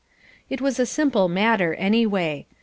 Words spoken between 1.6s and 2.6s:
anyway.